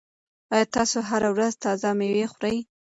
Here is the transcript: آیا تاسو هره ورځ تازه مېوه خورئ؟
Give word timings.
آیا 0.53 0.65
تاسو 0.75 0.97
هره 1.09 1.29
ورځ 1.35 1.53
تازه 1.63 1.89
مېوه 1.99 2.25
خورئ؟ 2.31 2.57